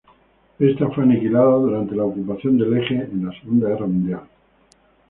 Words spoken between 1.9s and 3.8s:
la ocupación del Eje en la Segunda